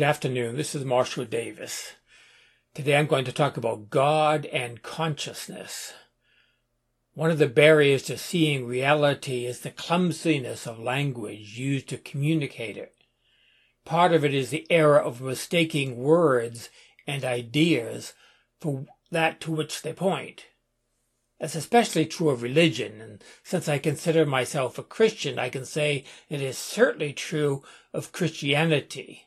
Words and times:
Good 0.00 0.06
afternoon. 0.06 0.56
This 0.56 0.74
is 0.74 0.82
Marshall 0.82 1.26
Davis. 1.26 1.92
Today 2.72 2.96
I'm 2.96 3.06
going 3.06 3.26
to 3.26 3.32
talk 3.32 3.58
about 3.58 3.90
God 3.90 4.46
and 4.46 4.80
consciousness. 4.80 5.92
One 7.12 7.30
of 7.30 7.36
the 7.36 7.48
barriers 7.48 8.04
to 8.04 8.16
seeing 8.16 8.66
reality 8.66 9.44
is 9.44 9.60
the 9.60 9.70
clumsiness 9.70 10.66
of 10.66 10.78
language 10.78 11.58
used 11.58 11.90
to 11.90 11.98
communicate 11.98 12.78
it. 12.78 12.94
Part 13.84 14.14
of 14.14 14.24
it 14.24 14.32
is 14.32 14.48
the 14.48 14.66
error 14.70 14.98
of 14.98 15.20
mistaking 15.20 15.98
words 15.98 16.70
and 17.06 17.22
ideas 17.22 18.14
for 18.58 18.86
that 19.10 19.38
to 19.42 19.52
which 19.52 19.82
they 19.82 19.92
point. 19.92 20.46
That's 21.38 21.54
especially 21.54 22.06
true 22.06 22.30
of 22.30 22.42
religion, 22.42 23.02
and 23.02 23.22
since 23.42 23.68
I 23.68 23.76
consider 23.76 24.24
myself 24.24 24.78
a 24.78 24.82
Christian, 24.82 25.38
I 25.38 25.50
can 25.50 25.66
say 25.66 26.04
it 26.30 26.40
is 26.40 26.56
certainly 26.56 27.12
true 27.12 27.62
of 27.92 28.12
Christianity. 28.12 29.26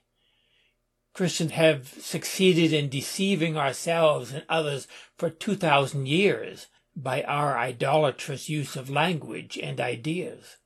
Christians 1.13 1.51
have 1.51 1.87
succeeded 1.99 2.73
in 2.73 2.89
deceiving 2.89 3.55
ourselves 3.55 4.31
and 4.31 4.43
others 4.49 4.87
for 5.15 5.29
2,000 5.29 6.07
years 6.07 6.67
by 6.95 7.21
our 7.23 7.57
idolatrous 7.57 8.49
use 8.49 8.75
of 8.75 8.89
language 8.89 9.57
and 9.61 9.79
ideas. 9.79 10.57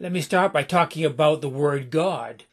Let 0.00 0.12
me 0.12 0.22
start 0.22 0.52
by 0.52 0.62
talking 0.62 1.04
about 1.04 1.42
the 1.42 1.48
word 1.48 1.90
God. 1.90 2.44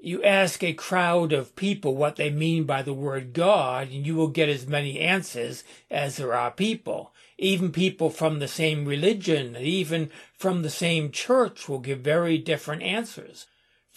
You 0.00 0.22
ask 0.22 0.62
a 0.62 0.74
crowd 0.74 1.32
of 1.32 1.56
people 1.56 1.96
what 1.96 2.16
they 2.16 2.30
mean 2.30 2.64
by 2.64 2.82
the 2.82 2.92
word 2.92 3.32
God, 3.32 3.88
and 3.90 4.06
you 4.06 4.14
will 4.14 4.28
get 4.28 4.48
as 4.48 4.66
many 4.66 5.00
answers 5.00 5.64
as 5.90 6.16
there 6.16 6.34
are 6.34 6.50
people. 6.50 7.12
Even 7.38 7.72
people 7.72 8.10
from 8.10 8.38
the 8.38 8.48
same 8.48 8.84
religion, 8.84 9.56
and 9.56 9.64
even 9.64 10.10
from 10.34 10.62
the 10.62 10.70
same 10.70 11.10
church 11.10 11.68
will 11.68 11.78
give 11.78 12.00
very 12.00 12.36
different 12.36 12.82
answers. 12.82 13.46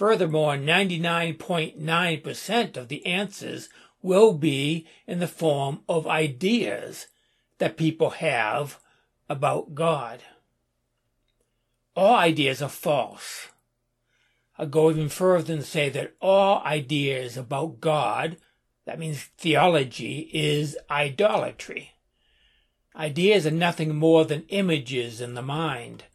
Furthermore, 0.01 0.55
99.9% 0.55 2.75
of 2.75 2.87
the 2.87 3.05
answers 3.05 3.69
will 4.01 4.33
be 4.33 4.87
in 5.05 5.19
the 5.19 5.27
form 5.27 5.81
of 5.87 6.07
ideas 6.07 7.05
that 7.59 7.77
people 7.77 8.09
have 8.09 8.79
about 9.29 9.75
God. 9.75 10.23
All 11.95 12.15
ideas 12.15 12.63
are 12.63 12.67
false. 12.67 13.49
I'll 14.57 14.65
go 14.65 14.89
even 14.89 15.07
further 15.07 15.53
and 15.53 15.63
say 15.63 15.87
that 15.89 16.15
all 16.19 16.63
ideas 16.65 17.37
about 17.37 17.79
God, 17.79 18.37
that 18.85 18.97
means 18.97 19.29
theology, 19.37 20.31
is 20.33 20.79
idolatry. 20.89 21.91
Ideas 22.95 23.45
are 23.45 23.51
nothing 23.51 23.95
more 23.95 24.25
than 24.25 24.45
images 24.47 25.21
in 25.21 25.35
the 25.35 25.43
mind. 25.43 26.05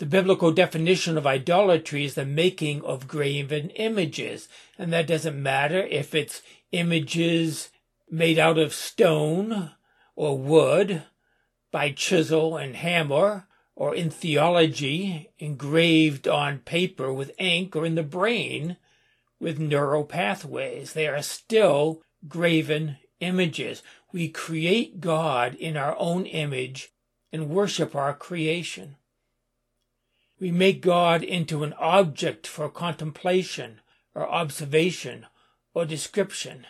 The 0.00 0.06
biblical 0.06 0.50
definition 0.50 1.18
of 1.18 1.26
idolatry 1.26 2.06
is 2.06 2.14
the 2.14 2.24
making 2.24 2.82
of 2.86 3.06
graven 3.06 3.68
images, 3.68 4.48
and 4.78 4.90
that 4.94 5.06
doesn't 5.06 5.42
matter 5.42 5.82
if 5.82 6.14
it's 6.14 6.40
images 6.72 7.68
made 8.10 8.38
out 8.38 8.56
of 8.56 8.72
stone 8.72 9.72
or 10.16 10.38
wood 10.38 11.02
by 11.70 11.90
chisel 11.90 12.56
and 12.56 12.76
hammer, 12.76 13.46
or 13.76 13.94
in 13.94 14.08
theology, 14.08 15.28
engraved 15.38 16.26
on 16.26 16.60
paper 16.60 17.12
with 17.12 17.38
ink 17.38 17.76
or 17.76 17.84
in 17.84 17.94
the 17.94 18.02
brain 18.02 18.78
with 19.38 19.58
neural 19.58 20.04
pathways. 20.04 20.94
They 20.94 21.08
are 21.08 21.20
still 21.20 22.00
graven 22.26 22.96
images. 23.20 23.82
We 24.12 24.30
create 24.30 25.02
God 25.02 25.56
in 25.56 25.76
our 25.76 25.94
own 25.98 26.24
image 26.24 26.88
and 27.30 27.50
worship 27.50 27.94
our 27.94 28.14
creation. 28.14 28.96
We 30.40 30.50
make 30.50 30.80
God 30.80 31.22
into 31.22 31.62
an 31.64 31.74
object 31.74 32.46
for 32.46 32.70
contemplation 32.70 33.82
or 34.14 34.26
observation 34.26 35.26
or 35.74 35.84
description. 35.84 36.66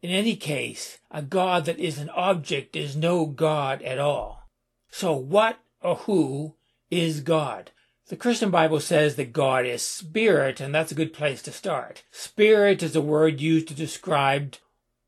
In 0.00 0.10
any 0.10 0.36
case, 0.36 0.98
a 1.10 1.20
God 1.20 1.66
that 1.66 1.78
is 1.78 1.98
an 1.98 2.08
object 2.08 2.74
is 2.74 2.96
no 2.96 3.26
God 3.26 3.82
at 3.82 3.98
all. 3.98 4.48
So 4.90 5.14
what 5.14 5.58
or 5.82 5.96
who 5.96 6.54
is 6.90 7.20
God? 7.20 7.72
The 8.08 8.16
Christian 8.16 8.50
Bible 8.50 8.80
says 8.80 9.16
that 9.16 9.34
God 9.34 9.66
is 9.66 9.82
spirit, 9.82 10.60
and 10.60 10.74
that's 10.74 10.90
a 10.90 10.96
good 10.96 11.12
place 11.12 11.42
to 11.42 11.52
start. 11.52 12.02
Spirit 12.10 12.82
is 12.82 12.96
a 12.96 13.02
word 13.02 13.40
used 13.40 13.68
to 13.68 13.74
describe 13.74 14.56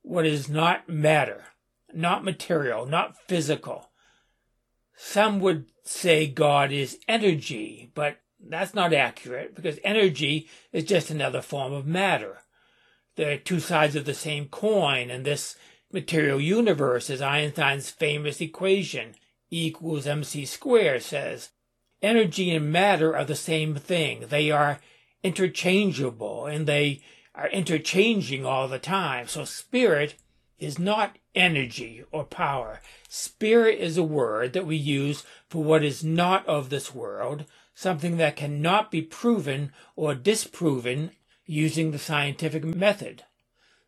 what 0.03 0.27
is 0.27 0.49
not 0.51 0.89
matter, 0.89 1.47
not 1.95 2.25
material, 2.25 2.85
not 2.85 3.17
physical. 3.17 3.89
Some 5.05 5.41
would 5.41 5.67
say 5.83 6.29
God 6.29 6.71
is 6.71 7.01
energy, 7.09 7.91
but 7.93 8.19
that's 8.39 8.73
not 8.73 8.95
accurate 8.95 9.53
because 9.53 9.81
energy 9.83 10.49
is 10.73 10.85
just 10.85 11.11
another 11.11 11.43
form 11.43 11.73
of 11.73 11.89
matter. 11.89 12.43
There 13.17 13.33
are 13.33 13.37
two 13.37 13.59
sides 13.59 13.97
of 13.97 14.05
the 14.05 14.15
same 14.15 14.47
coin, 14.47 15.11
and 15.11 15.25
this 15.25 15.57
material 15.93 16.41
universe 16.41 17.11
is 17.11 17.21
Einstein's 17.21 17.91
famous 17.91 18.41
equation 18.41 19.17
E 19.51 19.67
equals 19.67 20.07
mc 20.07 20.47
squared 20.47 21.03
says 21.03 21.51
energy 22.01 22.55
and 22.55 22.71
matter 22.71 23.17
are 23.17 23.25
the 23.25 23.35
same 23.35 23.75
thing. 23.75 24.27
They 24.29 24.53
are 24.53 24.81
interchangeable 25.25 26.47
and 26.47 26.67
they 26.67 27.03
are 27.35 27.49
interchanging 27.49 28.47
all 28.47 28.69
the 28.69 28.79
time. 28.79 29.27
So 29.27 29.45
spirit 29.45 30.15
is 30.63 30.79
not 30.79 31.19
energy 31.35 32.05
or 32.13 32.25
power. 32.25 32.81
Spirit 33.09 33.79
is 33.81 33.97
a 33.97 34.03
word 34.03 34.53
that 34.53 34.67
we 34.67 34.77
use 34.77 35.25
for 35.49 35.63
what 35.65 35.83
is 35.83 36.05
not 36.05 36.47
of 36.47 36.71
this 36.71 36.95
world, 36.95 37.45
something 37.75 38.17
that 38.17 38.37
cannot 38.37 38.91
be 38.91 39.03
proven 39.03 39.73
or 39.97 40.15
disproven 40.15 41.11
using 41.45 41.91
the 41.91 41.99
scientific 41.99 42.65
method. 42.65 43.25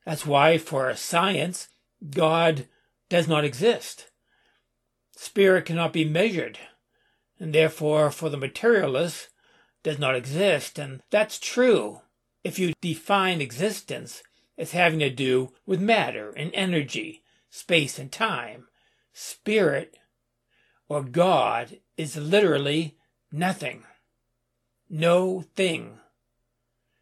That's 0.04 0.26
why 0.26 0.58
for 0.58 0.94
science, 0.96 1.68
God 2.10 2.66
does 3.08 3.28
not 3.28 3.44
exist. 3.44 4.10
Spirit 5.16 5.66
cannot 5.66 5.92
be 5.92 6.04
measured, 6.04 6.58
and 7.38 7.54
therefore 7.54 8.10
for 8.10 8.28
the 8.28 8.36
materialist 8.36 9.28
does 9.84 9.98
not 9.98 10.16
exist. 10.16 10.78
And 10.78 11.02
that's 11.10 11.38
true 11.38 12.00
if 12.42 12.58
you 12.58 12.72
define 12.80 13.40
existence 13.40 14.22
as 14.56 14.72
having 14.72 15.00
to 15.00 15.10
do 15.10 15.52
with 15.66 15.80
matter 15.80 16.30
and 16.36 16.50
energy, 16.54 17.22
space 17.50 17.98
and 17.98 18.10
time. 18.10 18.66
Spirit 19.12 19.96
or 20.88 21.02
God 21.02 21.78
is 21.96 22.16
literally 22.16 22.96
nothing. 23.32 23.84
No 24.88 25.42
thing. 25.54 25.98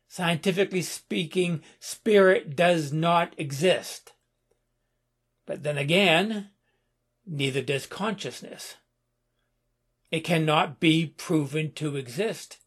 Scientifically 0.08 0.82
speaking, 0.82 1.62
spirit 1.80 2.54
does 2.54 2.92
not 2.92 3.34
exist. 3.38 4.12
But 5.46 5.62
then 5.62 5.78
again, 5.78 6.50
neither 7.27 7.62
does 7.62 7.86
consciousness. 7.86 8.77
It 10.10 10.21
cannot 10.21 10.78
be 10.78 11.06
proven 11.06 11.72
to 11.72 11.97
exist. 11.97 12.59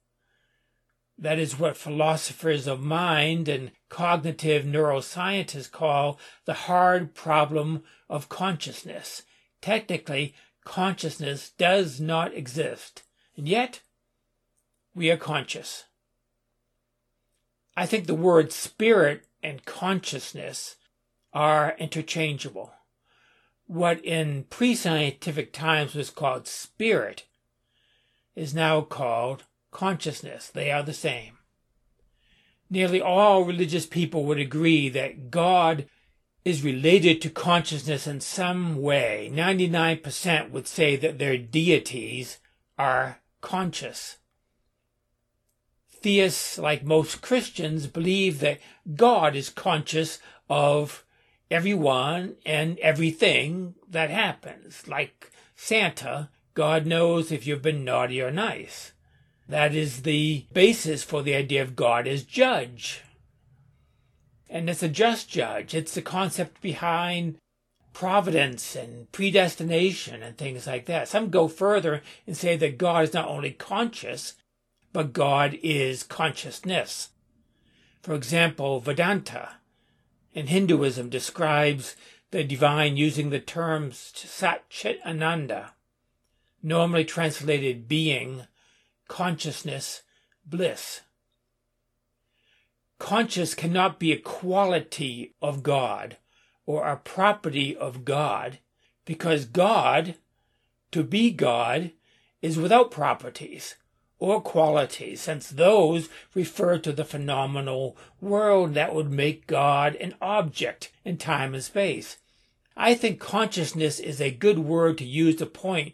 That 1.17 1.39
is 1.39 1.57
what 1.57 1.77
philosophers 1.77 2.67
of 2.67 2.81
mind 2.81 3.47
and 3.47 3.71
cognitive 3.89 4.65
neuroscientists 4.65 5.71
call 5.71 6.19
the 6.45 6.53
hard 6.53 7.13
problem 7.13 7.83
of 8.09 8.29
consciousness. 8.29 9.23
Technically, 9.61 10.35
consciousness 10.65 11.51
does 11.51 12.01
not 12.01 12.33
exist, 12.33 13.03
and 13.37 13.47
yet 13.47 13.81
we 14.93 15.09
are 15.09 15.17
conscious. 15.17 15.85
I 17.77 17.85
think 17.85 18.07
the 18.07 18.15
words 18.15 18.55
spirit 18.55 19.25
and 19.41 19.65
consciousness 19.65 20.75
are 21.33 21.75
interchangeable 21.77 22.73
what 23.67 24.03
in 24.03 24.43
pre 24.49 24.75
scientific 24.75 25.51
times 25.51 25.95
was 25.95 26.09
called 26.09 26.47
spirit 26.47 27.25
is 28.35 28.53
now 28.53 28.81
called 28.81 29.43
consciousness. 29.75 30.47
They 30.47 30.71
are 30.71 30.83
the 30.83 30.93
same. 30.93 31.37
Nearly 32.69 33.01
all 33.01 33.43
religious 33.43 33.85
people 33.85 34.23
would 34.23 34.39
agree 34.39 34.87
that 34.87 35.29
God 35.29 35.85
is 36.45 36.63
related 36.63 37.21
to 37.21 37.29
consciousness 37.29 38.07
in 38.07 38.21
some 38.21 38.81
way. 38.81 39.29
99% 39.33 40.49
would 40.51 40.65
say 40.65 40.95
that 40.95 41.19
their 41.19 41.37
deities 41.37 42.39
are 42.79 43.19
conscious. 43.41 44.17
Theists, 45.89 46.57
like 46.57 46.85
most 46.85 47.21
Christians, 47.21 47.87
believe 47.87 48.39
that 48.39 48.61
God 48.95 49.35
is 49.35 49.49
conscious 49.49 50.19
of 50.49 51.03
everyone 51.51 52.35
and 52.45 52.79
everything 52.79 53.75
that 53.89 54.09
happens. 54.09 54.87
Like 54.87 55.31
Santa, 55.53 56.29
God 56.53 56.85
knows 56.85 57.29
if 57.29 57.45
you've 57.45 57.61
been 57.61 57.83
naughty 57.83 58.21
or 58.21 58.31
nice. 58.31 58.93
That 59.47 59.75
is 59.75 60.01
the 60.01 60.45
basis 60.53 61.03
for 61.03 61.21
the 61.21 61.35
idea 61.35 61.61
of 61.61 61.75
God 61.75 62.07
as 62.07 62.23
judge. 62.23 63.03
And 64.49 64.69
it's 64.69 64.83
a 64.83 64.89
just 64.89 65.29
judge. 65.29 65.73
It's 65.73 65.93
the 65.93 66.01
concept 66.01 66.61
behind 66.61 67.37
providence 67.93 68.75
and 68.75 69.11
predestination 69.11 70.21
and 70.21 70.37
things 70.37 70.67
like 70.67 70.85
that. 70.85 71.07
Some 71.07 71.29
go 71.29 71.47
further 71.47 72.01
and 72.27 72.35
say 72.35 72.57
that 72.57 72.77
God 72.77 73.05
is 73.05 73.13
not 73.13 73.27
only 73.27 73.51
conscious, 73.51 74.33
but 74.91 75.13
God 75.13 75.57
is 75.63 76.03
consciousness. 76.03 77.09
For 78.01 78.13
example, 78.13 78.79
Vedanta 78.79 79.53
in 80.33 80.47
Hinduism 80.47 81.09
describes 81.09 81.95
the 82.31 82.43
divine 82.43 82.97
using 82.97 83.29
the 83.29 83.39
terms 83.39 84.11
Sat 84.13 84.69
Chit 84.69 84.99
Ananda, 85.05 85.73
normally 86.61 87.05
translated 87.05 87.87
being, 87.87 88.43
consciousness, 89.07 90.03
bliss. 90.45 91.01
Conscious 92.99 93.53
cannot 93.53 93.99
be 93.99 94.11
a 94.11 94.17
quality 94.17 95.33
of 95.41 95.63
God 95.63 96.17
or 96.65 96.87
a 96.87 96.97
property 96.97 97.75
of 97.75 98.05
God 98.05 98.59
because 99.05 99.45
God, 99.45 100.15
to 100.91 101.03
be 101.03 101.31
God, 101.31 101.91
is 102.41 102.57
without 102.57 102.91
properties 102.91 103.75
or 104.17 104.41
qualities, 104.41 105.21
since 105.21 105.49
those 105.49 106.09
refer 106.33 106.77
to 106.79 106.93
the 106.93 107.03
phenomenal 107.03 107.97
world 108.21 108.73
that 108.73 108.95
would 108.95 109.11
make 109.11 109.45
God 109.45 109.95
an 109.95 110.15
object 110.21 110.91
in 111.03 111.17
time 111.17 111.53
and 111.53 111.63
space. 111.63 112.17
I 112.77 112.93
think 112.93 113.19
consciousness 113.19 113.99
is 113.99 114.21
a 114.21 114.31
good 114.31 114.59
word 114.59 114.97
to 114.99 115.05
use 115.05 115.35
to 115.37 115.45
point 115.45 115.93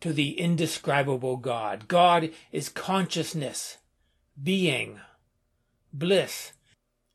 to 0.00 0.12
the 0.12 0.38
indescribable 0.38 1.36
God. 1.36 1.88
God 1.88 2.30
is 2.52 2.68
consciousness, 2.68 3.78
being, 4.42 5.00
bliss. 5.92 6.52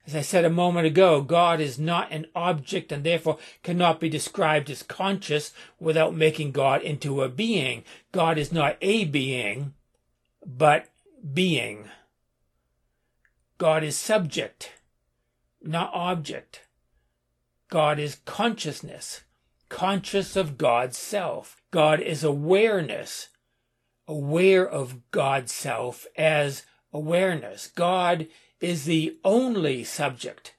As 0.07 0.15
I 0.15 0.21
said 0.21 0.45
a 0.45 0.51
moment 0.51 0.85
ago, 0.85 1.21
God 1.21 1.59
is 1.59 1.79
not 1.79 2.11
an 2.11 2.27
object 2.35 2.91
and 2.91 3.03
therefore 3.03 3.39
cannot 3.63 3.99
be 3.99 4.07
described 4.07 4.69
as 4.69 4.83
conscious 4.83 5.51
without 5.79 6.15
making 6.15 6.51
God 6.51 6.83
into 6.83 7.23
a 7.23 7.29
being. 7.29 7.83
God 8.11 8.37
is 8.37 8.51
not 8.51 8.77
a 8.81 9.05
being, 9.05 9.73
but 10.45 10.89
being. 11.33 11.89
God 13.57 13.83
is 13.83 13.97
subject, 13.97 14.73
not 15.61 15.89
object. 15.93 16.61
God 17.69 17.97
is 17.97 18.19
consciousness, 18.25 19.21
conscious 19.69 20.35
of 20.35 20.57
God's 20.57 20.97
self. 20.97 21.63
God 21.75 21.99
is 21.99 22.23
awareness, 22.23 23.27
aware 24.07 24.65
of 24.65 25.11
God's 25.11 25.51
self 25.51 26.07
as 26.15 26.63
awareness. 26.93 27.67
God 27.67 28.27
is 28.61 28.85
the 28.85 29.17
only 29.25 29.83
subject. 29.83 30.55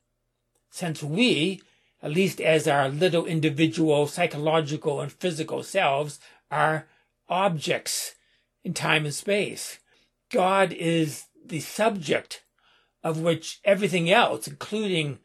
Since 0.68 1.02
we, 1.02 1.62
at 2.02 2.10
least 2.10 2.38
as 2.38 2.68
our 2.68 2.90
little 2.90 3.24
individual 3.24 4.06
psychological 4.06 5.00
and 5.00 5.10
physical 5.10 5.62
selves, 5.62 6.20
are 6.50 6.86
objects 7.30 8.16
in 8.62 8.74
time 8.74 9.06
and 9.06 9.14
space. 9.14 9.78
God 10.30 10.70
is 10.70 11.28
the 11.42 11.60
subject 11.60 12.42
of 13.02 13.22
which 13.22 13.60
everything 13.64 14.10
else, 14.10 14.46
including 14.46 15.20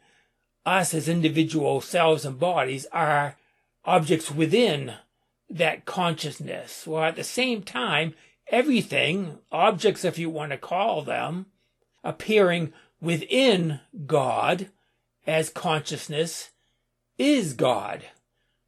us 0.66 0.94
as 0.94 1.10
individual 1.10 1.82
selves 1.82 2.24
and 2.24 2.40
bodies, 2.40 2.86
are 2.94 3.36
objects 3.84 4.32
within 4.32 4.94
that 5.51 5.86
consciousness. 5.86 6.88
While 6.88 7.03
at 7.03 7.15
the 7.15 7.24
same 7.24 7.63
time, 7.63 8.13
everything, 8.48 9.39
objects 9.51 10.06
if 10.06 10.18
you 10.18 10.30
want 10.30 10.51
to 10.51 10.57
call 10.57 11.01
them, 11.01 11.48
appearing 12.03 12.74
within 13.00 13.80
God 14.06 14.69
as 15.27 15.50
consciousness 15.50 16.51
is 17.18 17.53
God 17.53 18.06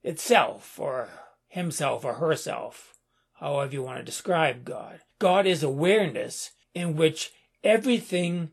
itself 0.04 0.78
or 0.78 1.10
himself 1.48 2.04
or 2.04 2.16
herself, 2.16 2.94
however 3.34 3.74
you 3.74 3.84
want 3.84 4.00
to 4.00 4.04
describe 4.04 4.66
God. 4.66 5.00
God 5.20 5.46
is 5.46 5.64
awareness 5.64 6.52
in 6.74 6.96
which 6.96 7.32
everything 7.64 8.52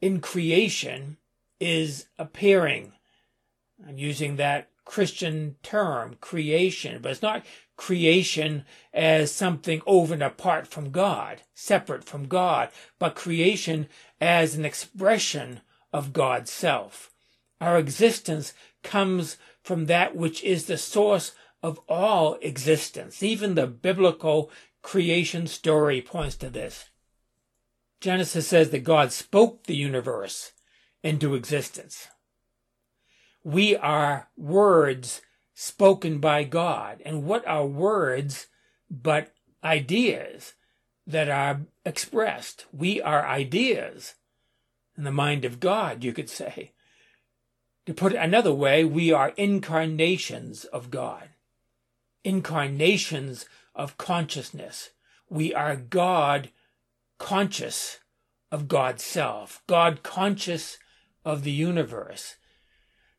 in 0.00 0.20
creation 0.20 1.18
is 1.60 2.06
appearing. 2.18 2.92
I'm 3.86 3.98
using 3.98 4.36
that 4.36 4.68
Christian 4.88 5.56
term, 5.62 6.16
creation, 6.18 7.02
but 7.02 7.12
it's 7.12 7.20
not 7.20 7.44
creation 7.76 8.64
as 8.94 9.30
something 9.30 9.82
over 9.86 10.14
and 10.14 10.22
apart 10.22 10.66
from 10.66 10.90
God, 10.90 11.42
separate 11.54 12.04
from 12.04 12.26
God, 12.26 12.70
but 12.98 13.14
creation 13.14 13.86
as 14.18 14.54
an 14.54 14.64
expression 14.64 15.60
of 15.92 16.14
God's 16.14 16.50
self. 16.50 17.12
Our 17.60 17.78
existence 17.78 18.54
comes 18.82 19.36
from 19.62 19.84
that 19.86 20.16
which 20.16 20.42
is 20.42 20.64
the 20.64 20.78
source 20.78 21.32
of 21.62 21.78
all 21.86 22.38
existence. 22.40 23.22
Even 23.22 23.56
the 23.56 23.66
biblical 23.66 24.50
creation 24.80 25.46
story 25.46 26.00
points 26.00 26.36
to 26.36 26.48
this. 26.48 26.88
Genesis 28.00 28.48
says 28.48 28.70
that 28.70 28.84
God 28.84 29.12
spoke 29.12 29.64
the 29.64 29.76
universe 29.76 30.52
into 31.02 31.34
existence. 31.34 32.08
We 33.44 33.76
are 33.76 34.28
words 34.36 35.22
spoken 35.54 36.18
by 36.18 36.44
God. 36.44 37.02
And 37.04 37.24
what 37.24 37.46
are 37.46 37.66
words 37.66 38.46
but 38.90 39.32
ideas 39.62 40.54
that 41.06 41.28
are 41.28 41.62
expressed? 41.84 42.66
We 42.72 43.00
are 43.00 43.26
ideas 43.26 44.14
in 44.96 45.04
the 45.04 45.10
mind 45.10 45.44
of 45.44 45.60
God, 45.60 46.04
you 46.04 46.12
could 46.12 46.28
say. 46.28 46.72
To 47.86 47.94
put 47.94 48.12
it 48.12 48.16
another 48.16 48.52
way, 48.52 48.84
we 48.84 49.12
are 49.12 49.32
incarnations 49.36 50.64
of 50.64 50.90
God, 50.90 51.30
incarnations 52.22 53.46
of 53.74 53.96
consciousness. 53.96 54.90
We 55.30 55.54
are 55.54 55.76
God 55.76 56.50
conscious 57.18 58.00
of 58.52 58.68
God's 58.68 59.02
self, 59.02 59.62
God 59.66 60.02
conscious 60.02 60.78
of 61.24 61.44
the 61.44 61.50
universe. 61.50 62.36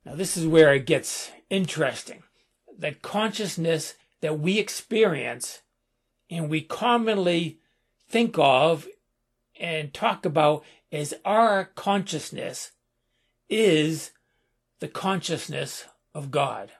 Now, 0.09 0.15
this 0.15 0.35
is 0.35 0.47
where 0.47 0.73
it 0.73 0.87
gets 0.87 1.31
interesting 1.51 2.23
that 2.79 3.03
consciousness 3.03 3.93
that 4.21 4.39
we 4.39 4.57
experience 4.57 5.61
and 6.31 6.49
we 6.49 6.61
commonly 6.61 7.59
think 8.07 8.35
of 8.39 8.87
and 9.59 9.93
talk 9.93 10.25
about 10.25 10.63
as 10.91 11.13
our 11.23 11.65
consciousness 11.75 12.71
is 13.49 14.09
the 14.79 14.87
consciousness 14.87 15.85
of 16.15 16.31
God. 16.31 16.71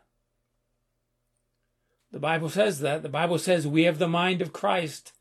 The 2.12 2.18
Bible 2.18 2.50
says 2.50 2.80
that. 2.80 3.04
The 3.04 3.10
Bible 3.10 3.38
says 3.38 3.68
we 3.68 3.84
have 3.84 4.00
the 4.00 4.08
mind 4.08 4.42
of 4.42 4.54
Christ. 4.54 5.12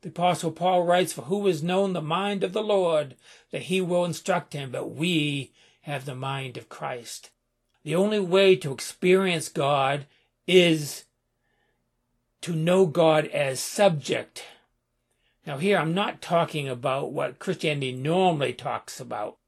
The 0.00 0.08
Apostle 0.08 0.52
Paul 0.52 0.84
writes, 0.84 1.12
For 1.12 1.22
who 1.22 1.46
has 1.46 1.62
known 1.62 1.92
the 1.92 2.00
mind 2.00 2.42
of 2.42 2.54
the 2.54 2.62
Lord, 2.62 3.16
that 3.50 3.64
he 3.64 3.82
will 3.82 4.06
instruct 4.06 4.54
him? 4.54 4.70
But 4.70 4.92
we 4.92 5.52
have 5.82 6.06
the 6.06 6.14
mind 6.14 6.56
of 6.56 6.70
Christ. 6.70 7.28
The 7.82 7.94
only 7.94 8.20
way 8.20 8.56
to 8.56 8.72
experience 8.72 9.48
God 9.48 10.06
is 10.46 11.04
to 12.42 12.54
know 12.54 12.86
God 12.86 13.26
as 13.26 13.60
subject. 13.60 14.44
Now, 15.46 15.58
here 15.58 15.78
I'm 15.78 15.94
not 15.94 16.20
talking 16.20 16.68
about 16.68 17.12
what 17.12 17.38
Christianity 17.38 17.92
normally 17.92 18.52
talks 18.52 19.00
about. 19.00 19.38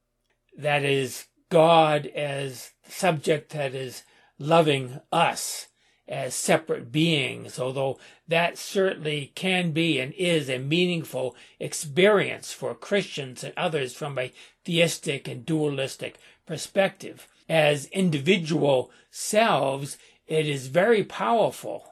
That 0.56 0.84
is, 0.84 1.26
God 1.48 2.06
as 2.06 2.72
subject 2.88 3.50
that 3.50 3.74
is 3.74 4.04
loving 4.38 5.00
us 5.12 5.68
as 6.08 6.34
separate 6.34 6.90
beings, 6.90 7.58
although 7.58 7.98
that 8.26 8.58
certainly 8.58 9.32
can 9.34 9.72
be 9.72 10.00
and 10.00 10.12
is 10.14 10.48
a 10.48 10.58
meaningful 10.58 11.36
experience 11.60 12.52
for 12.52 12.74
Christians 12.74 13.44
and 13.44 13.52
others 13.56 13.94
from 13.94 14.18
a 14.18 14.32
theistic 14.64 15.28
and 15.28 15.44
dualistic 15.44 16.18
perspective. 16.46 17.28
As 17.52 17.84
individual 17.88 18.90
selves, 19.10 19.98
it 20.26 20.48
is 20.48 20.68
very 20.68 21.04
powerful 21.04 21.86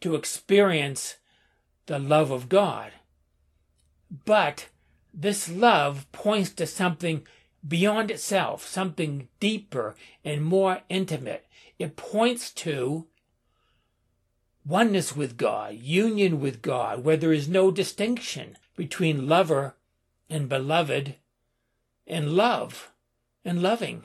to 0.00 0.14
experience 0.14 1.16
the 1.86 1.98
love 1.98 2.30
of 2.30 2.48
God. 2.48 2.92
But 4.24 4.68
this 5.12 5.48
love 5.48 6.06
points 6.12 6.50
to 6.50 6.68
something 6.68 7.26
beyond 7.66 8.12
itself, 8.12 8.64
something 8.64 9.26
deeper 9.40 9.96
and 10.24 10.44
more 10.44 10.82
intimate. 10.88 11.46
It 11.80 11.96
points 11.96 12.52
to 12.62 13.08
oneness 14.64 15.16
with 15.16 15.36
God, 15.36 15.74
union 15.74 16.40
with 16.40 16.62
God, 16.62 17.02
where 17.02 17.16
there 17.16 17.32
is 17.32 17.48
no 17.48 17.72
distinction 17.72 18.56
between 18.76 19.28
lover 19.28 19.74
and 20.30 20.48
beloved 20.48 21.16
and 22.06 22.34
love 22.34 22.92
and 23.44 23.60
loving. 23.60 24.04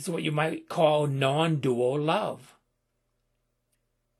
It's 0.00 0.08
what 0.08 0.22
you 0.22 0.32
might 0.32 0.70
call 0.70 1.06
non 1.06 1.56
dual 1.56 2.00
love. 2.00 2.56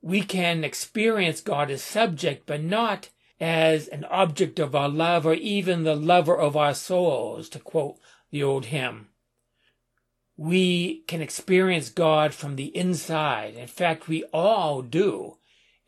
We 0.03 0.21
can 0.21 0.63
experience 0.63 1.41
God 1.41 1.71
as 1.71 1.83
subject, 1.83 2.45
but 2.45 2.63
not 2.63 3.09
as 3.41 3.89
an 3.89 4.05
object 4.05 4.59
of 4.59 4.75
our 4.75 4.91
love 4.91 5.25
or 5.25 5.33
even 5.33 5.85
the 5.85 5.97
lover 5.97 6.37
of 6.37 6.55
our 6.55 6.75
souls, 6.75 7.49
to 7.49 7.59
quote 7.59 7.99
the 8.31 8.43
old 8.43 8.67
hymn. 8.67 9.09
We 10.37 10.99
can 11.07 11.23
experience 11.23 11.89
God 11.89 12.35
from 12.35 12.57
the 12.57 12.77
inside. 12.77 13.55
In 13.55 13.67
fact, 13.67 14.07
we 14.07 14.25
all 14.35 14.83
do 14.83 15.39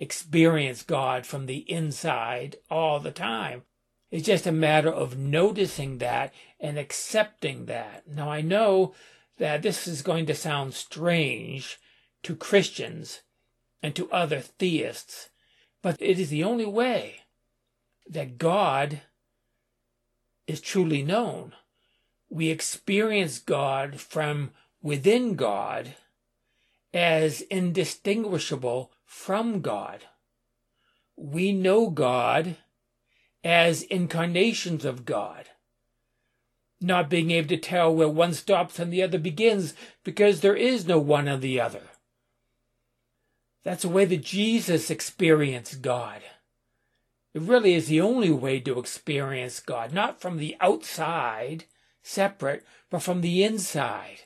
experience 0.01 0.83
God 0.83 1.27
from 1.27 1.45
the 1.45 1.71
inside 1.71 2.57
all 2.71 2.99
the 2.99 3.11
time. 3.11 3.65
It's 4.11 4.27
just 4.27 4.47
a 4.47 4.53
matter 4.53 4.91
of 4.91 5.19
noticing 5.19 5.99
that 5.99 6.33
and 6.59 6.79
accepting 6.79 7.67
that. 7.67 8.09
Now, 8.09 8.31
I 8.31 8.41
know 8.41 8.95
that 9.39 9.63
this 9.63 9.87
is 9.87 10.03
going 10.03 10.27
to 10.27 10.35
sound 10.35 10.75
strange 10.75 11.79
to 12.23 12.37
Christians 12.37 13.21
and 13.83 13.95
to 13.97 14.11
other 14.11 14.41
theists, 14.41 15.31
but 15.83 15.97
it 16.01 16.19
is 16.19 16.31
the 16.31 16.45
only 16.45 16.67
way 16.67 17.21
that 18.09 18.39
God 18.39 19.01
is 20.47 20.61
truly 20.61 21.03
known. 21.03 21.55
We 22.29 22.49
experience 22.49 23.39
God 23.39 24.01
from 24.01 24.51
within 24.83 25.35
God 25.35 25.95
as 26.93 27.41
indistinguishable 27.43 28.93
from 29.05 29.61
God. 29.61 30.05
We 31.17 31.53
know 31.53 31.91
God 31.91 32.57
as 33.45 33.83
incarnations 33.83 34.85
of 34.85 35.05
God, 35.05 35.49
not 36.83 37.11
being 37.11 37.31
able 37.31 37.49
to 37.49 37.57
tell 37.57 37.95
where 37.95 38.09
one 38.09 38.35
stops 38.35 38.79
and 38.79 38.93
the 38.93 39.03
other 39.03 39.19
begins 39.19 39.75
because 40.05 40.41
there 40.41 40.57
is 40.57 40.87
no 40.87 40.99
one 40.99 41.29
or 41.29 41.37
the 41.37 41.61
other. 41.61 41.83
That's 43.65 43.83
the 43.83 43.89
way 43.89 44.05
that 44.05 44.25
Jesus 44.25 44.91
experienced 44.91 45.83
God. 45.83 46.23
It 47.35 47.43
really 47.43 47.75
is 47.75 47.87
the 47.87 48.01
only 48.01 48.31
way 48.31 48.61
to 48.61 48.79
experience 48.79 49.61
God, 49.61 49.93
not 49.93 50.21
from 50.21 50.37
the 50.37 50.57
outside, 50.61 51.65
separate, 52.03 52.65
but 52.91 53.03
from 53.03 53.21
the 53.21 53.43
inside. 53.43 54.23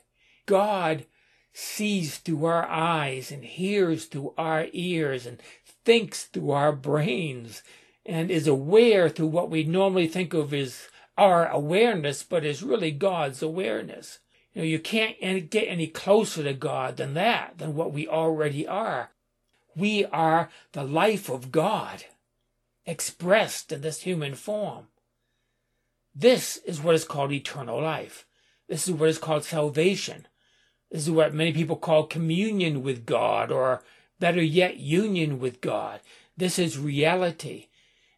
God 0.47 1.07
sees 1.53 2.19
through 2.19 2.45
our 2.45 2.67
eyes 2.67 3.31
and 3.31 3.45
hears 3.45 4.07
through 4.07 4.35
our 4.37 4.67
ears 4.73 5.27
and 5.27 5.41
thinks 5.85 6.25
through 6.25 6.51
our 6.51 6.73
brains 6.73 7.63
and 8.05 8.31
is 8.31 8.47
aware 8.47 9.09
through 9.09 9.29
what 9.29 9.51
we 9.51 9.65
normally 9.65 10.09
think 10.09 10.35
of 10.35 10.53
as 10.53 10.89
our 11.17 11.49
awareness, 11.49 12.23
but 12.23 12.45
is 12.45 12.63
really 12.63 12.91
God's 12.91 13.43
awareness. 13.43 14.21
You 14.53 14.63
know, 14.63 14.69
you 14.69 14.79
can't 14.79 15.19
get 15.51 15.65
any 15.65 15.87
closer 15.87 16.43
to 16.43 16.55
God 16.55 16.97
than 16.97 17.15
that, 17.15 17.59
than 17.59 17.75
what 17.75 17.93
we 17.93 18.09
already 18.09 18.67
are. 18.67 19.11
We 19.75 20.07
are 20.07 20.51
the 20.73 20.85
life 20.85 21.29
of 21.29 21.53
God 21.53 22.05
expressed 22.87 23.73
in 23.73 23.83
this 23.83 24.03
human 24.03 24.35
form. 24.35 24.87
This 26.15 26.57
is 26.59 26.81
what 26.81 26.95
is 26.95 27.05
called 27.05 27.33
eternal 27.33 27.83
life. 27.83 28.27
This 28.69 28.89
is 28.89 28.95
what 28.95 29.11
is 29.11 29.19
called 29.19 29.45
salvation. 29.45 30.27
This 30.91 31.03
is 31.03 31.11
what 31.11 31.35
many 31.35 31.53
people 31.53 31.77
call 31.77 32.07
communion 32.07 32.83
with 32.83 33.05
God, 33.05 33.51
or 33.51 33.83
better 34.19 34.43
yet, 34.43 34.79
union 34.79 35.39
with 35.39 35.61
God. 35.61 36.01
This 36.37 36.59
is 36.59 36.79
reality. 36.79 37.67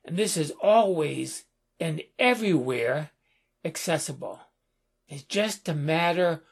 And 0.05 0.17
this 0.17 0.37
is 0.37 0.53
always 0.63 1.45
and 1.81 2.03
everywhere 2.19 3.11
accessible. 3.65 4.41
It's 5.09 5.23
just 5.23 5.69
a 5.69 5.75
matter 5.75 6.43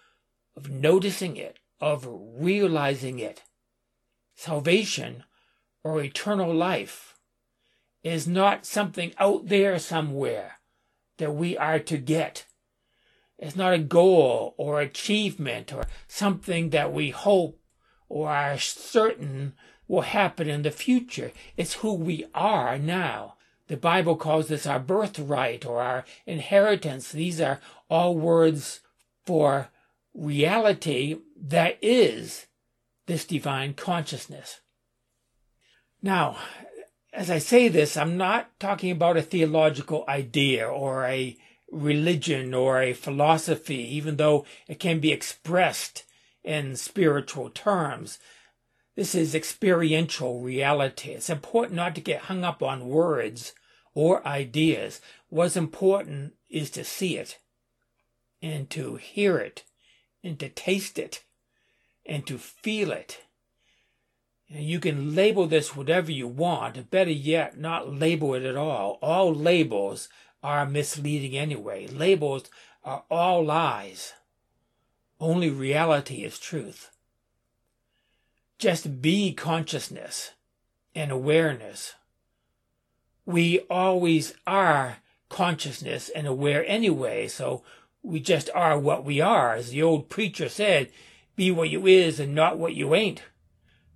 of 0.57 0.71
noticing 0.71 1.37
it, 1.37 1.59
of 1.81 2.07
realizing 2.09 3.19
it. 3.19 3.43
Salvation 4.35 5.25
or 5.85 6.03
eternal 6.03 6.53
life 6.53 7.15
is 8.03 8.27
not 8.27 8.65
something 8.67 9.13
out 9.19 9.49
there 9.49 9.79
somewhere 9.79 10.59
that 11.19 11.35
we 11.35 11.57
are 11.57 11.79
to 11.81 11.97
get. 11.99 12.47
It's 13.39 13.57
not 13.57 13.75
a 13.75 13.79
goal 13.79 14.55
or 14.57 14.81
achievement 14.81 15.73
or 15.73 15.85
something 16.09 16.71
that 16.71 16.93
we 16.93 17.11
hope 17.11 17.61
or 18.09 18.31
are 18.31 18.59
certain 18.59 19.55
will 19.89 20.03
happen 20.03 20.49
in 20.49 20.63
the 20.63 20.71
future. 20.71 21.33
It's 21.57 21.75
who 21.75 21.95
we 21.95 22.27
are 22.35 22.79
now. 22.79 23.36
The 23.69 23.77
Bible 23.77 24.17
calls 24.17 24.49
this 24.49 24.67
our 24.67 24.79
birthright 24.79 25.67
or 25.67 25.83
our 25.83 26.05
inheritance. 26.25 27.11
These 27.11 27.41
are 27.41 27.61
all 27.91 28.17
words 28.17 28.81
for 29.25 29.69
reality 30.15 31.19
that 31.37 31.79
is 31.83 32.47
this 33.07 33.25
divine 33.25 33.75
consciousness. 33.75 34.61
Now, 36.01 36.39
as 37.13 37.31
I 37.31 37.39
say 37.39 37.69
this, 37.69 37.97
I'm 37.97 38.17
not 38.17 38.59
talking 38.61 38.91
about 38.91 39.17
a 39.17 39.23
theological 39.23 40.05
idea 40.09 40.69
or 40.69 41.07
a 41.07 41.37
religion 41.71 42.55
or 42.55 42.81
a 42.81 42.93
philosophy, 42.93 43.97
even 43.97 44.17
though 44.17 44.45
it 44.69 44.79
can 44.79 45.01
be 45.01 45.13
expressed 45.13 46.05
in 46.45 46.77
spiritual 46.77 47.51
terms. 47.51 48.19
This 48.97 49.15
is 49.15 49.35
experiential 49.35 50.41
reality. 50.41 51.11
It's 51.11 51.31
important 51.31 51.77
not 51.77 51.95
to 51.95 52.01
get 52.01 52.23
hung 52.23 52.43
up 52.43 52.63
on 52.63 52.89
words 52.89 53.53
or 53.95 54.27
ideas. 54.27 55.01
What's 55.29 55.57
important 55.57 56.33
is 56.49 56.71
to 56.71 56.83
see 56.83 57.17
it 57.17 57.39
and 58.43 58.69
to 58.71 58.97
hear 58.97 59.39
it 59.39 59.63
and 60.25 60.39
to 60.41 60.49
taste 60.49 60.99
it 60.99 61.23
and 62.05 62.27
to 62.27 62.39
feel 62.39 62.91
it 62.91 63.21
you 64.49 64.79
can 64.79 65.15
label 65.15 65.47
this 65.47 65.75
whatever 65.75 66.13
you 66.13 66.29
want. 66.29 66.91
Better 66.91 67.11
yet, 67.11 67.59
not 67.59 67.93
label 67.93 68.35
it 68.35 68.45
at 68.45 68.57
all. 68.57 68.99
All 69.03 69.35
labels 69.35 70.09
are 70.43 70.67
misleading 70.67 71.37
anyway. 71.37 71.87
Labels 71.89 72.45
are 72.85 73.05
all 73.11 73.45
lies. 73.45 74.13
Only 75.19 75.51
reality 75.51 76.23
is 76.23 76.39
truth. 76.39 76.91
Just 78.59 79.03
be 79.03 79.33
consciousness 79.35 80.33
and 80.95 81.11
awareness. 81.11 81.95
We 83.25 83.61
always 83.71 84.35
are 84.47 84.99
consciousness 85.29 86.09
and 86.09 86.27
aware 86.27 86.65
anyway, 86.67 87.29
so 87.29 87.63
we 88.03 88.21
just 88.21 88.49
are 88.55 88.79
what 88.79 89.05
we 89.05 89.21
are. 89.21 89.55
As 89.55 89.71
the 89.71 89.83
old 89.83 90.09
preacher 90.09 90.49
said, 90.49 90.91
be 91.35 91.51
what 91.51 91.69
you 91.69 91.87
is 91.87 92.19
and 92.19 92.35
not 92.35 92.59
what 92.59 92.75
you 92.75 92.95
ain't. 92.95 93.23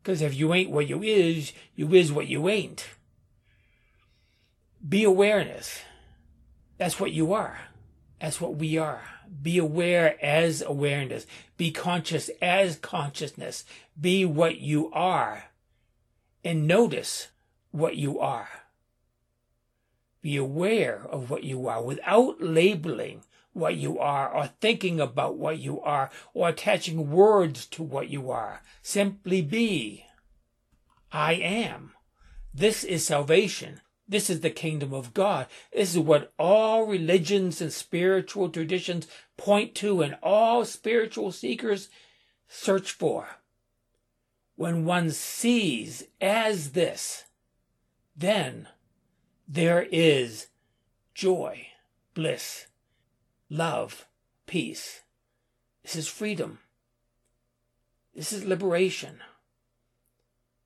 Because 0.02 0.20
if 0.20 0.34
you 0.34 0.52
ain't 0.52 0.70
what 0.70 0.88
you 0.88 1.02
is, 1.02 1.52
you 1.74 1.94
is 1.94 2.12
what 2.12 2.26
you 2.26 2.48
ain't. 2.48 2.86
Be 4.86 5.04
awareness. 5.04 5.80
That's 6.78 6.98
what 6.98 7.12
you 7.12 7.32
are. 7.32 7.58
That's 8.20 8.40
what 8.40 8.56
we 8.56 8.78
are. 8.78 9.02
Be 9.42 9.58
aware 9.58 10.16
as 10.24 10.62
awareness. 10.62 11.26
Be 11.56 11.70
conscious 11.70 12.30
as 12.42 12.76
consciousness. 12.76 13.64
Be 13.98 14.24
what 14.24 14.60
you 14.60 14.90
are. 14.92 15.44
And 16.44 16.66
notice 16.66 17.28
what 17.70 17.96
you 17.96 18.18
are. 18.18 18.48
Be 20.22 20.36
aware 20.36 21.06
of 21.08 21.30
what 21.30 21.44
you 21.44 21.68
are 21.68 21.82
without 21.82 22.40
labeling 22.40 23.22
what 23.52 23.76
you 23.76 23.98
are 23.98 24.32
or 24.32 24.46
thinking 24.60 25.00
about 25.00 25.36
what 25.36 25.58
you 25.58 25.80
are 25.80 26.10
or 26.34 26.48
attaching 26.48 27.10
words 27.10 27.66
to 27.66 27.82
what 27.82 28.08
you 28.08 28.30
are. 28.30 28.62
Simply 28.82 29.42
be. 29.42 30.06
I 31.12 31.34
am. 31.34 31.92
This 32.54 32.84
is 32.84 33.04
salvation. 33.04 33.80
This 34.10 34.28
is 34.28 34.40
the 34.40 34.50
kingdom 34.50 34.92
of 34.92 35.14
God. 35.14 35.46
This 35.72 35.92
is 35.92 35.98
what 36.00 36.32
all 36.36 36.84
religions 36.84 37.60
and 37.60 37.72
spiritual 37.72 38.48
traditions 38.48 39.06
point 39.36 39.72
to 39.76 40.02
and 40.02 40.16
all 40.20 40.64
spiritual 40.64 41.30
seekers 41.30 41.88
search 42.48 42.90
for. 42.90 43.28
When 44.56 44.84
one 44.84 45.10
sees 45.10 46.02
as 46.20 46.72
this, 46.72 47.24
then 48.16 48.66
there 49.46 49.86
is 49.92 50.48
joy, 51.14 51.68
bliss, 52.12 52.66
love, 53.48 54.06
peace. 54.46 55.02
This 55.84 55.94
is 55.94 56.08
freedom. 56.08 56.58
This 58.12 58.32
is 58.32 58.44
liberation. 58.44 59.20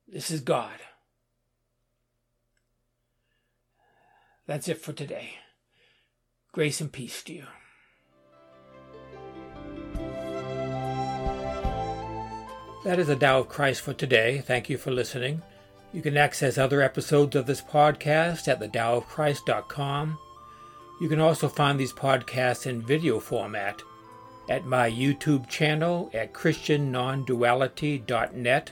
This 0.07 0.31
is 0.31 0.41
God. 0.41 0.79
That's 4.47 4.67
it 4.67 4.81
for 4.81 4.93
today. 4.93 5.35
Grace 6.51 6.79
and 6.79 6.91
peace 6.91 7.23
to 7.23 7.33
you. 7.33 7.45
That 12.83 12.99
is 12.99 13.07
the 13.07 13.15
Tao 13.15 13.39
of 13.39 13.49
Christ 13.49 13.81
for 13.81 13.93
today. 13.93 14.43
Thank 14.45 14.69
you 14.69 14.77
for 14.77 14.91
listening. 14.91 15.41
You 15.91 16.03
can 16.03 16.17
access 16.17 16.57
other 16.57 16.81
episodes 16.81 17.35
of 17.35 17.45
this 17.47 17.61
podcast 17.61 18.47
at 18.47 18.59
thedaoofchrist.com. 18.59 20.17
You 21.01 21.09
can 21.09 21.19
also 21.19 21.49
find 21.49 21.79
these 21.79 21.93
podcasts 21.93 22.67
in 22.67 22.85
video 22.85 23.19
format 23.19 23.81
at 24.49 24.65
my 24.65 24.91
YouTube 24.91 25.49
channel 25.49 26.11
at 26.13 26.33
christiannonduality.net 26.33 28.71